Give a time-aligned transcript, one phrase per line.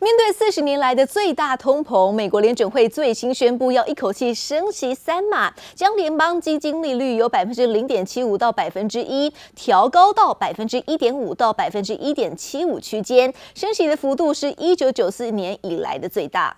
[0.00, 16.56] 面对四十年来的最大通膨，美国联准会最新宣布要一口气升息三码，将联邦基金利率由百分之零点七五到百分之一调高到百分之一点五到百分之一点七五区间，升息的幅度是一九九四年以来的最大。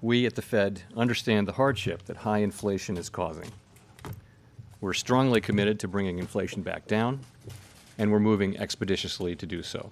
[0.00, 3.50] We at the Fed understand the hardship that high inflation is causing.
[4.80, 7.18] We're strongly committed to bringing inflation back down,
[7.98, 9.90] and we're moving expeditiously to do so.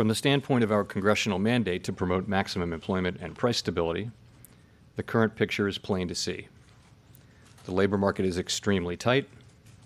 [0.00, 4.10] From the standpoint of our congressional mandate to promote maximum employment and price stability,
[4.96, 6.48] the current picture is plain to see.
[7.66, 9.28] The labor market is extremely tight,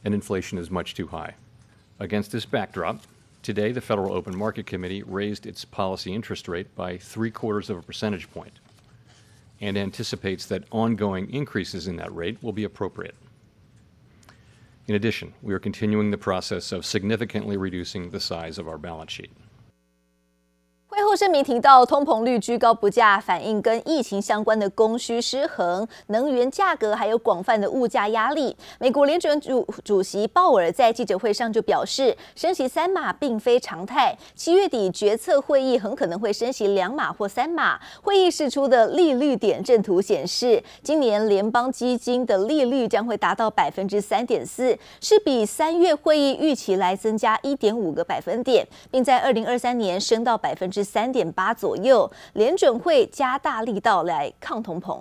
[0.05, 1.35] and inflation is much too high.
[1.99, 3.01] Against this backdrop,
[3.43, 7.79] today the Federal Open Market Committee raised its policy interest rate by three quarters of
[7.79, 8.61] a percentage point
[9.61, 13.17] and anticipates that ongoing increases in that rate will be appropriate.
[14.87, 19.11] In addition, we are continuing the process of significantly reducing the size of our balance
[19.11, 19.33] sheet.
[21.17, 28.57] 声明提到，通膨率居高不下，反映跟疫情相关的供需失衡、能源价格还有广泛的物价压力。
[28.79, 37.79] 美国联准主主席鲍尔在记者会上就表示，升息三码并非常态，七月底决策会议很可能会升息两码或三码。
[38.03, 50.85] 会议释出的利率点阵图显示，今年联邦基金的利率将会达到百分之三点四，是比三月会议预期来增加一点五个百分点，并在二零二三年升到百分之。
[50.85, 54.99] 三三点八左右，联准会加大力道来抗通膨。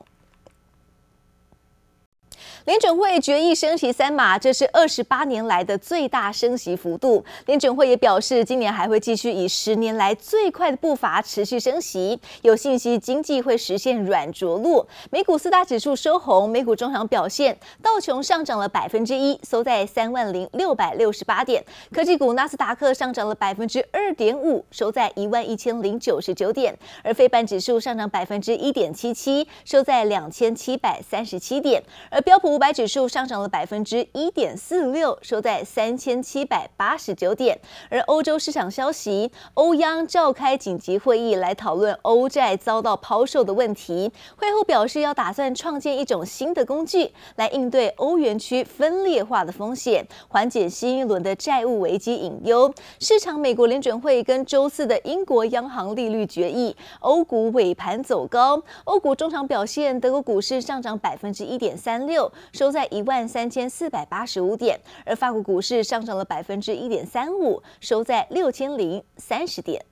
[2.65, 7.23] 联准会决议升息三码，这是二十八年来的最大升息幅度。
[7.45, 14.85] 联准会也表示，今年还会继续以十年来最快的步伐持续升息，有信息经济会实现软着陆。
[15.09, 21.61] 美股四大指数收红，美股中场表现，道琼上涨了百分之一，收在三万零六百六十八点；
[21.93, 37.55] 科技股纳斯达克上涨了百分之二点五，收在一万一千零九十九点；而非半指数上涨百分之一点七七，收在两千七百三十七点；而标标普五百指数上涨了百分之一点四六，收在三千七百八十九点。
[37.91, 44.11] 而欧洲市场消息，欧央召开紧急会议来讨论欧债遭到抛售的问题。
[44.35, 52.73] 会后表示要打算创建一种新的工具，来应对欧元区分裂化的风险，缓解新一轮的债务危机隐忧。
[52.99, 58.59] 市场美国联准会跟周四的英国央行利率决议，欧股尾盘走高。
[58.85, 62.22] 欧股中场表现，德国股市上涨百分之一点三六。
[62.51, 69.83] 收在一万三千四百八十五点，而法国股市上涨了百分之一点三五，收在六千零三十点。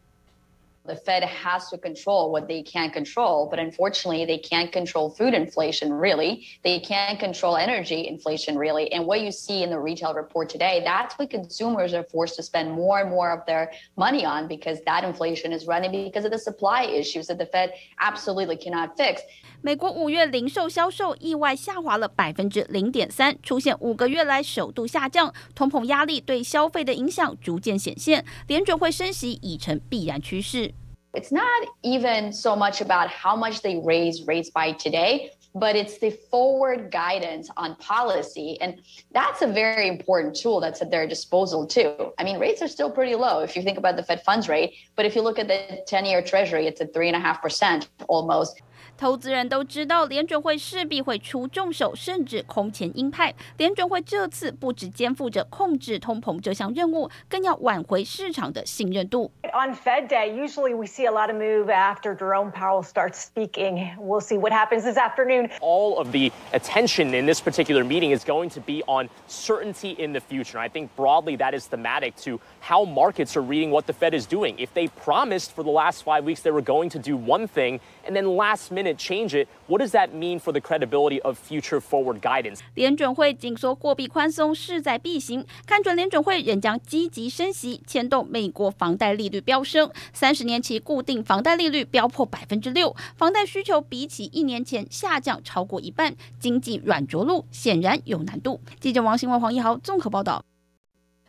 [0.86, 5.34] The Fed has to control what they can't control, but unfortunately, they can't control food
[5.34, 6.46] inflation, really.
[6.62, 8.92] They can't control energy inflation, really.
[8.92, 12.44] And what you see in the retail report today, that's what consumers are forced to
[12.44, 16.30] spend more and more of their money on because that inflation is running because of
[16.30, 19.22] the supply issues that the Fed absolutely cannot fix.
[19.62, 25.34] 美国五月零售销售意外下滑了百分之零点三，出现五个月来首度下降。
[25.56, 30.72] 通膨压力对消费的影响逐渐显现，联准会升息已成必然趋势。
[31.13, 35.97] It's not even so much about how much they raise rates by today, but it's
[35.97, 38.57] the forward guidance on policy.
[38.61, 42.13] And that's a very important tool that's at their disposal, too.
[42.17, 44.73] I mean, rates are still pretty low if you think about the Fed funds rate,
[44.95, 48.61] but if you look at the 10 year Treasury, it's at 3.5% almost.
[49.00, 53.34] 投资人都知道，联准会势必会出重手，甚至空前鹰派。
[53.56, 59.30] 联准会这次不只肩负着控制通膨这项任务，更要挽回市场的信任度。
[59.52, 63.96] On Fed Day, usually we see a lot of move after Jerome Powell starts speaking.
[63.98, 65.50] We'll see what happens this afternoon.
[65.60, 70.12] All of the attention in this particular meeting is going to be on certainty in
[70.12, 70.58] the future.
[70.58, 74.26] I think broadly that is thematic to how markets are reading what the Fed is
[74.26, 74.58] doing.
[74.58, 77.80] If they promised for the last five weeks they were going to do one thing,
[78.06, 81.79] and then last minute change it, what does that mean for the credibility of future
[81.79, 82.59] forward guidance?
[82.75, 98.61] 联准会紧缩货币宽松势在必行，看准联准会仍将积极升息，牵动美国房贷利率飙升，三十年期固定房贷利率飙破百分之六，房贷需求比起一年前下降超过一半，经济软着陆显然有难度。
[98.79, 100.50] 记者王新文、黄一豪综合报道。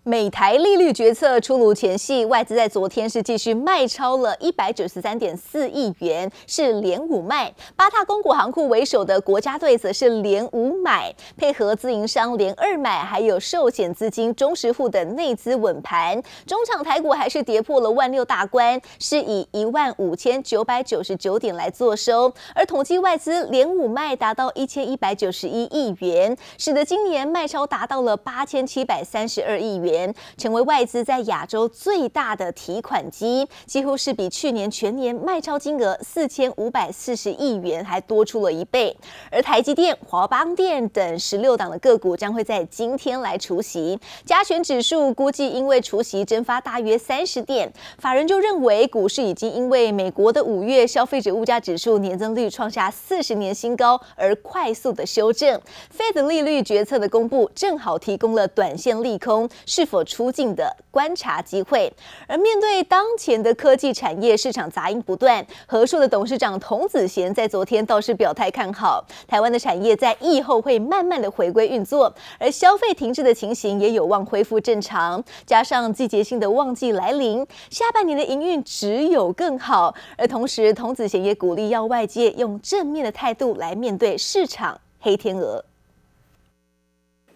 [0.04, 7.54] 美台利率决策出炉前夕，外资在昨天是继续卖超了一百九十三点四亿元，是连五卖。
[7.76, 16.20] 八大公股行库为首的国家队则是连五买，配合自营商连二买，还有寿险资金、中实户的内资稳盘。
[16.48, 22.32] 中场台股还是跌破了万六大关，是以一万五千九百九十九点来做收。
[22.56, 29.91] 而统计外资连五卖达到一千一百九十一亿元，使得今年卖超达到了八千七百三十二亿元。
[30.36, 38.96] 成为外资在亚洲最大的提款机，几乎是比去年全年卖超金额四千五百四十亿元还多出了一倍。
[39.30, 55.60] 而台积电、华邦电等十六档的个股将会在今天来除息，加权指数估计因为除息蒸发大约三十点，法人就认为股市已经因为美国的五月消费者物价指数年增率创下四十年新高而快速的修正。
[55.96, 61.92] Fed 利率决策的公布，正好提供了短线利空是是否出境的观察机会。
[62.28, 75.20] 而面对当前的科技产业市场杂音不断，和硕的董事长童子贤在昨天倒是表态看好台湾的产业在疫后会慢慢的回归运作，而消费停滞的情形也有望恢复正常。
[75.44, 79.92] 加上季节性的旺季来临，下半年的营运只有更好。
[80.16, 85.64] 而同时，童子贤也鼓励要外界用正面的态度来面对市场黑天鹅。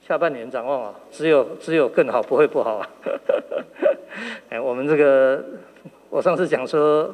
[0.06, 2.88] 下半年展望啊，只有只有更好，不会不好啊。
[4.48, 5.44] 哎，我们这个，
[6.08, 7.12] 我上次讲说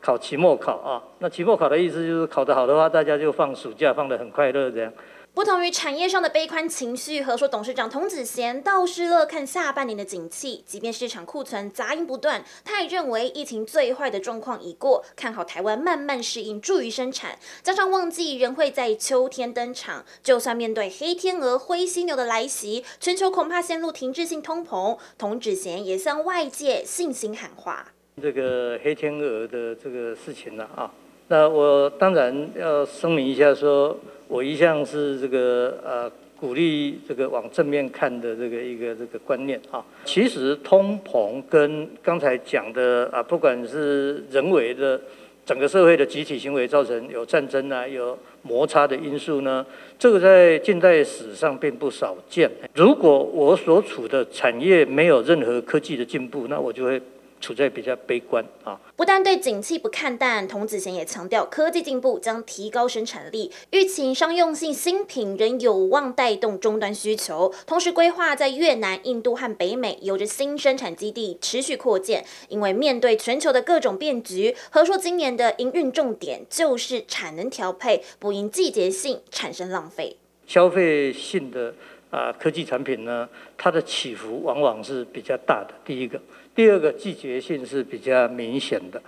[0.00, 4.90] 考期末考啊，那期末考的意思就是考得好的话，大家就放暑假，放得很快乐这样。
[5.38, 10.64] 不同于产业上的悲观情绪，和硕董事长童子贤倒是乐看下半年的景气。
[10.66, 17.38] 即便市场库存杂音不断，他也认为疫情最坏的状况已过，看好台湾慢慢适应，助于生产。
[17.62, 24.98] 加上旺季仍会在秋天登场，就算面对黑天鹅、灰犀牛的来袭，全球恐怕陷入停滞性通膨。
[25.16, 30.90] 童子贤也向外界信心喊话：这个黑天鹅的这个事情呢啊，
[31.28, 33.96] 那我当然要声明一下说。
[34.30, 39.82] 我一向是这个呃鼓励这个往正面看的这个一个这个观念啊。
[40.04, 45.00] 其实通膨跟刚才讲的啊，不管是人为的
[45.46, 49.64] 整个社会的集体行为造成有战争啊、有摩擦的因素呢，
[49.98, 52.50] 这个在近代史上并不少见。
[52.74, 57.00] 如果我所处的产业没有任何科技的进步，那我就会。
[57.40, 67.52] 处在比较悲观啊，不但对景气不看淡，童子贤也强调科技进步将提高生产力，预期商用性新品仍有望带动终端需求。
[67.66, 80.16] 同时规划在越南、印度和北美有着新生产基地持续扩建，因为面对全球的各种变局，和硕今年的营运重点就是产能调配，不因季节性产生浪费。
[80.46, 81.74] 消费性的
[82.10, 85.74] 啊科技产品呢，它的起伏往往是比较大的。
[85.84, 86.20] 第一个。
[86.58, 89.00] 第二个季节性是比较明显的，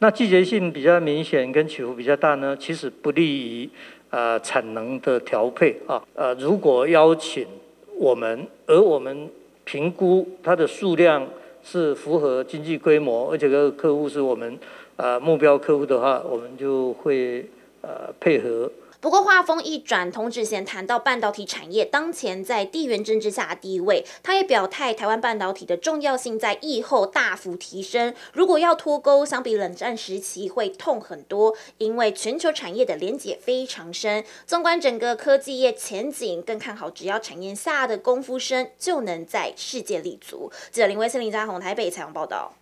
[0.00, 3.70] 那季节性比较明显跟起伏比较大呢，其实不利于
[4.10, 6.04] 呃产能的调配啊。
[6.12, 7.46] 呃，如果邀请
[7.96, 9.26] 我们，而我们
[9.64, 11.26] 评估它的数量
[11.64, 14.58] 是符合经济规模，而且这个客户是我们
[14.96, 17.42] 呃目标客户的话，我们就会
[17.80, 18.70] 呃配合。
[19.00, 28.12] 不过话锋一转，童志贤谈到半导体产业当前在地缘政治下的地位，他也表态台湾半导体的重要性在疫后大幅提升。
[28.32, 34.24] 如果要脱钩，相比冷战时期会痛很多，因为全球产业的连结非常深。
[34.44, 40.50] 纵观整个科技业前景，更看好只要产业下的功夫深，就能在世界立足。
[40.72, 42.52] 记者林威森、林家宏台北采访报道。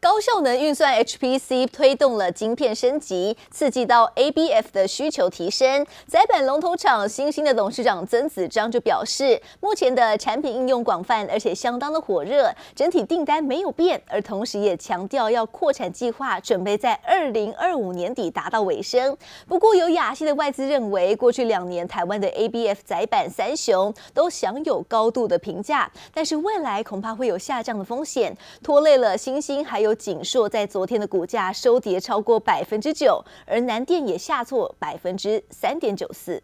[0.00, 5.84] 高效能运算 HPC 推动了晶片升级，刺激到 ABF 的需求提升。
[6.06, 14.00] 载板龙头厂欣兴的董事长曾子章就表示，目前的产品应用广泛，而且相当的火热，整体订单没有变。
[14.06, 19.16] 而同时也强调要扩产计划，准备在二零二五年底达到尾声。
[19.48, 29.87] 不过，有亚系的外资认为，过去两年台湾的 ABF 载板三雄都享有高度的评价，但是未来恐怕会有下降的风险，拖累了欣兴还有。
[29.88, 36.42] 有锦硕在昨天的股价收跌超过百分之九，而南电也下挫百分之三点九四。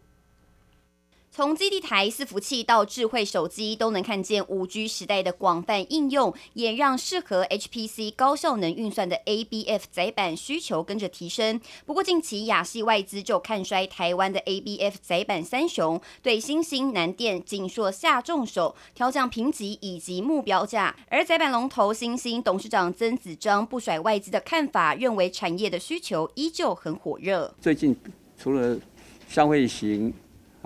[1.35, 11.59] 从基地台伺服器到智慧手机，都能看见五 G 时代的广泛应用，也让适合 HPC 高效能运算的 ABF 载板需求跟着提升。
[11.85, 20.95] 不过近期亚系外资就看衰台湾的 ABF 载板三雄，对新兴、南电、景硕下重手，调降评级以及目标价。
[21.09, 27.53] 而载板龙头新兴董事长曾子章不甩外资的看法，认为产业的需求依旧很火热。
[27.59, 27.93] 最近
[28.37, 28.79] 除了
[29.27, 30.13] 消费型。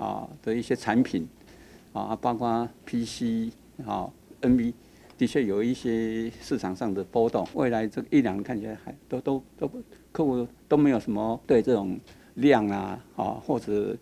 [0.00, 1.28] 啊的一些产品，
[1.92, 3.52] 啊，包括 PC
[3.86, 4.72] 啊，NB，
[5.18, 7.46] 的确有一些市场上的波动。
[7.54, 9.70] 未来这一两年看起来还都都都
[10.10, 12.00] 客户都没有什么对这种
[12.36, 13.94] 量啊啊或者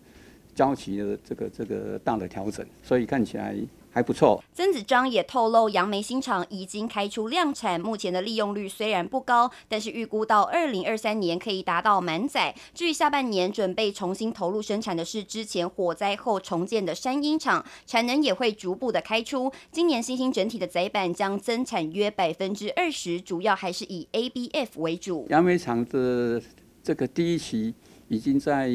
[0.55, 3.55] 交期的这个这个大的调整，所以看起来
[3.91, 4.43] 还不错。
[4.53, 12.53] 曾子章也透露，杨梅新厂已经开出量产，目前的利用率虽然不高，但是预估到二零二三年可以达到满载。
[12.73, 19.51] 至于下半年准备重新投入生产的是之前火灾后重建的山鹰厂，产能也会逐步的开出。
[19.71, 25.25] 今年新兴整体的载板将增产约百分之二十，主要还是以 ABF 为主。
[25.29, 26.41] 杨梅厂的
[26.83, 27.73] 这个第一期
[28.07, 28.69] 已经在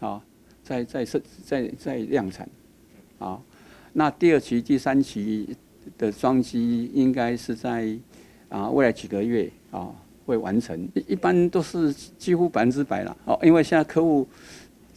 [0.00, 0.22] 啊，
[0.62, 2.48] 在在在在在量产
[3.18, 3.40] 啊。
[3.92, 5.56] 那第二期、第三期
[5.96, 7.96] 的装机应该是在
[8.48, 9.90] 啊未来几个月啊
[10.26, 14.26] 会完成，一般都是几乎百分之百了哦，因为现在客户。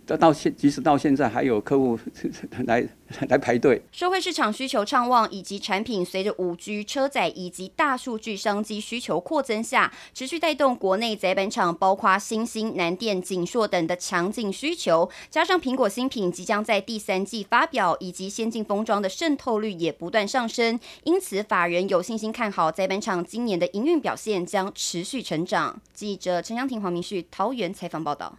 [0.06, 1.98] 到到现，即使到现在还有客户
[2.66, 2.88] 来
[3.30, 3.82] 来排队。
[3.92, 15.10] 社会市场需求畅旺，以及产品随着五 G 车载以及大数据商机需求扩增下，持续带动国内载板厂，包括欣兴、南电、景硕等的强劲需求。
[15.30, 25.82] 加上苹果新品即将在第三季发表，以及先进封装的渗透率也不断上升，因此法人有信心看好载板厂今年的营运表现将持续成长。
[25.94, 28.38] 记者陈湘婷、黄明旭桃园采访报道。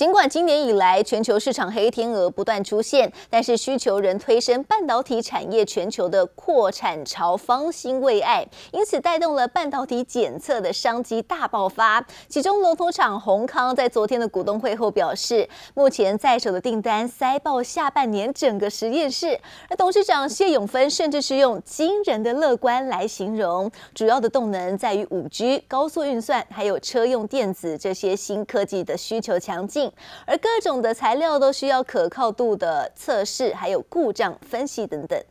[0.00, 12.02] 尽管今年以来全球市场黑天鹅不断出现，但是需求仍推升半导体产业全球的扩产潮方兴未艾，因此带动了半导体检测的商机大爆发。
[12.30, 19.38] 其中龙头厂宏康在昨天的股东会后表示，目前在手的订单塞爆下半年整个实验室。
[19.68, 29.89] 而董事长谢永芬甚至是用惊人的乐观来形容，主要的动能在于五 G、高速运算，还有车用电子这些新科技的需求强劲。
[30.26, 35.22] 而各种的材料都需要可靠度的测试，还有故障分析等等。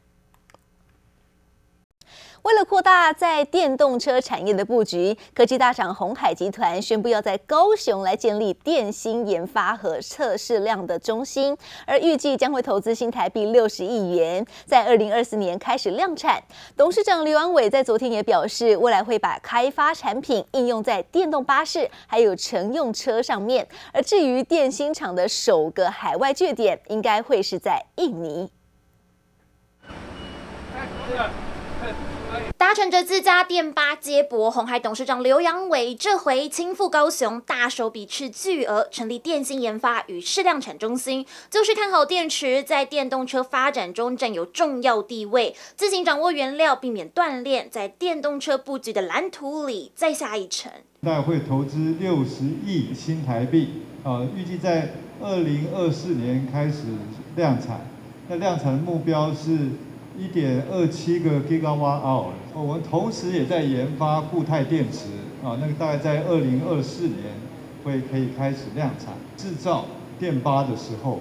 [2.44, 11.56] 为了扩大在电动车产业的布局，科技大厂鸿海集团宣布要在高雄来建立电芯研发和测试量的中心，
[11.86, 16.42] 而预计将会投资新台币六十亿元，在二零二四年开始量产。
[16.78, 23.68] 董事长刘安伟在昨天也表示，未来会把开发产品应用在电动巴士还有乘用车上面。
[23.92, 28.50] 而至于电芯厂的首个海外据点，应该会是在印尼。
[32.60, 50.70] 搭乘着自家电巴接驳，红海董事长刘扬伟这回亲赴高雄，大手笔斥巨额成立电芯研发与试量产中心，就是看好电池在电动车发展中占有重要地位，自行掌握原料，避免断链，在电动车布局的蓝图里再下一城。
[51.02, 54.90] 大概会投资六十亿新台币，啊，预计在
[55.22, 56.84] 二零二四年开始
[57.38, 57.90] 量产，
[58.28, 59.70] 那量产的目标是。
[60.20, 65.06] 一点二七个 gigawatt hour，我们同时也在研发固态电池
[65.42, 67.24] 啊，那个大概在二零二四年
[67.86, 69.14] 会可以开始量产。
[69.38, 69.86] 制造
[70.20, 71.20] 电巴的时候，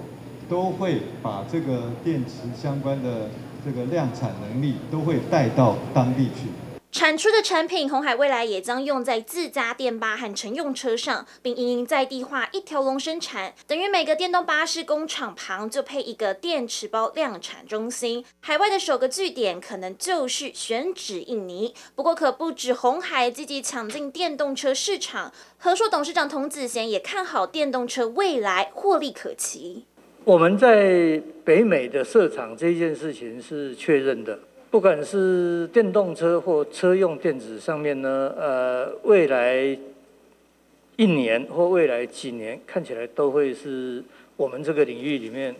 [0.48, 3.28] 都会把这个电池相关的
[3.64, 6.48] 这个量产能力都会带到当地去。
[6.90, 18.24] 产出的产品，红海未来也将用在自家电巴和乘用车上，并因应在地化一条龙生产，等于每个电动巴士工厂旁就配一个电池包量产中心。
[18.40, 21.74] 海外的首个据点可能就是选址印尼。
[21.94, 29.84] 不过，可不止红海积极抢进电动车市场，和硕董事长童子贤也看好电动车未来获利可期。
[30.24, 34.38] 我们在北美的设厂这件事情是确认的。
[34.70, 39.76] 不管是电动车或车用电子上面呢，呃，未来
[40.96, 44.02] 一年或未来几年看起来都会是
[44.36, 45.54] 我们这个领域里面。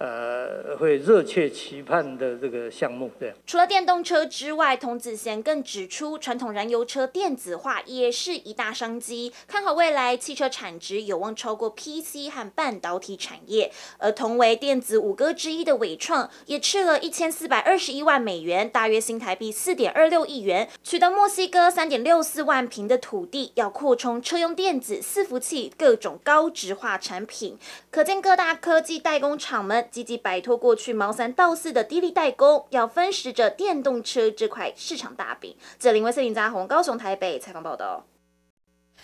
[0.00, 3.34] 呃，会热切期盼的这个项目，对。
[3.46, 13.70] 除了电动车之外，童子贤更指出，传统燃油车电子化也是一大商机，看好未来汽车产值有望超过 PC 和半导体产业。
[13.98, 27.58] 而同为电子五哥之一的伟创，也斥了一千四百二十一万美元，大约新台币四点二六亿元，取得墨西哥三点六四万坪的土地，要扩充车用电子、伺服器各种高值化产品。
[27.90, 29.88] 可见各大科技代工厂们。
[29.90, 35.56] 积极摆脱过去毛三到四的低利代工，要分食着电动车这块市场大饼。
[35.78, 38.04] 这林威森林扎宏高雄台北采访报道。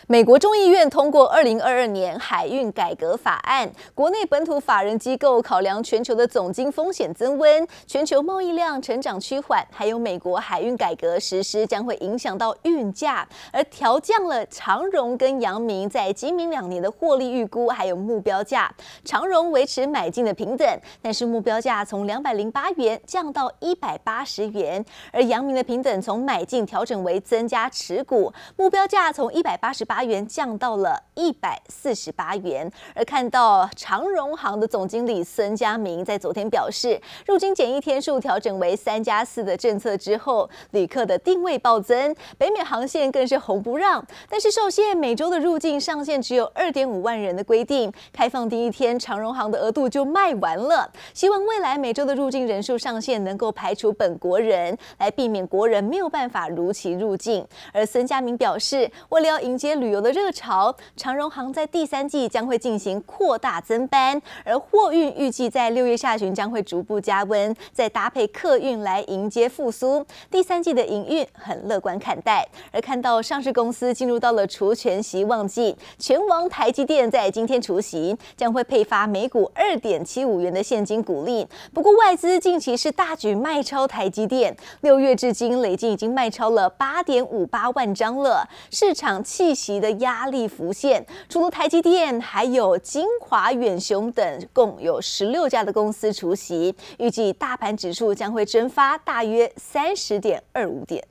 [0.09, 18.73] 美国众议院通过二零二二年海运改革法案，国内本土法人机构考量全球的总经风险增温、全球贸易量成长趋缓，还有美国海运改革实施将会影响到运价，而调降了长荣跟阳明在今明两年的获利预估，还有目标价。
[19.05, 30.07] 长荣维持买进的平等，但是目标价从两百零八元降到一百八十元，而阳明的平等从买进调整为增加持股，目标价从一百八十八。
[30.07, 32.71] 元降到了一百四十八元。
[32.95, 44.05] 而看到长荣航的总经理孙家明在昨天表示，入境检疫天数调整为三加四的政策之后，旅客的定位暴增，北美航线更是红不让。
[44.29, 50.91] 但是受限每周的入境上限只有二点五万人的规定，开放第一天长荣航的额度就卖完了。
[51.15, 57.47] 希望未来每周的入境人数上限能够排除本国人，来避免国人没有办法如期入境。
[57.73, 70.05] 而孙家明表示，为了要迎接旅游的热潮，长荣航在第三季将会进行扩大增班，而货运预计在六月下旬将会逐步加温，再搭配客运来迎接复苏。
[70.31, 72.47] 第三季的营运很乐观看待。
[72.73, 81.47] 而看到上市公司进入到了除权息旺季，全王台积电在今天除息，将会配发每股二点七五元的现金股利。
[81.73, 91.05] 不过外资近期是大举卖超台积电，六月至今累计已经卖超了八点五八万张了，市场气息的压力浮现。
[91.29, 101.03] 除了台积电，还有金华、远雄等，共有十六家的公司出席，预计大盘指数将会蒸发大约三十点二五点。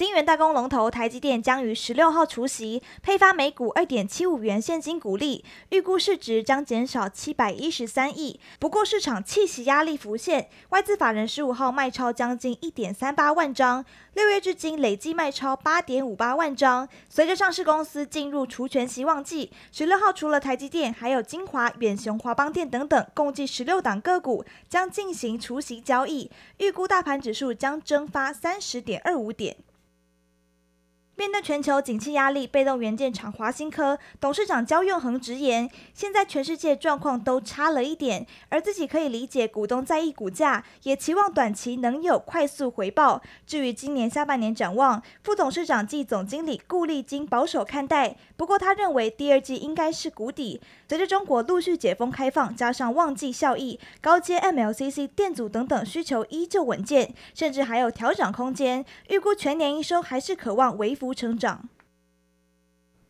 [0.00, 8.40] 晶圆代工龙头台积电将于十六号除息，配发每股二点七五元现金股利，预估市值将减少七百一十三亿。
[8.58, 16.88] 不过市场弃息压力浮现，外资法人十五号卖超将近一点三八万张，六月至今累计卖超八点五八万张。
[17.10, 29.58] 随着上市公司进入除权息旺季，十六号除了台积电，还有晶华、远雄、华邦电等等，共计十六档个股将进行除息交易，预估大盘指数将蒸发三十点二五点。
[31.20, 43.20] 面对全球景气压力，被动元件厂华新科董事长焦永恒直言，现在全世界状况都差了一点，而自己可以理解股东在意股价，也期望短期能有快速回报。
[43.46, 50.62] 至于今年下半年展望，副董事长暨总经理顾立金保守看待，不过他认为第二季应该是谷底。
[50.90, 58.84] 随着中国陆续解封开放，加上旺季效益，高阶 MLCC 电阻等等需求依旧稳健，甚至还有调整空间。
[59.06, 61.68] 预估全年营收还是渴望微幅成长。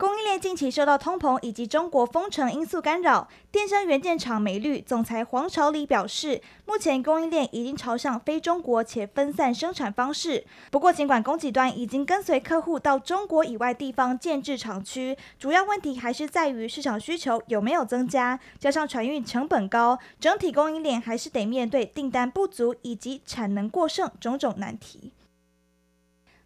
[0.00, 10.47] 供应链近期受到通膨以及中国封城因素干扰，电声元件厂美律总裁黄朝礼表示，目前供应链已经朝向非中国且分散生产方式。
[10.71, 25.13] 不过，尽管供给端已经跟随客户到中国以外地方建置厂区，主要问题还是在于市场需求有没有增加，加上船运成本高，整体供应链还是得面对订单不足以及产能过剩种种难题。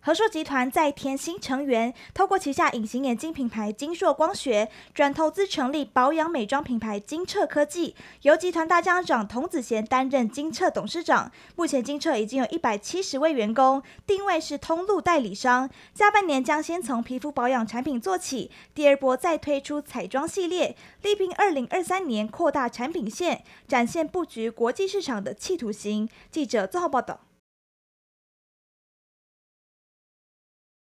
[0.05, 11.33] 和硕集团再添新成员，透过旗下隐形眼镜品牌金硕光学，转投资成立保养美妆品牌金澈科技，由集团大家长童子贤担任金澈董事长。
[11.57, 15.71] 目前金澈已经有一百七十位员工，定位是通路代理商。
[15.95, 26.07] 下半年将先从皮肤保养产品做起，第二波再推出彩妆系列，力拼二零二三年扩大产品线，展现布局国际市场的企图心。
[26.31, 27.21] 记者做好报道。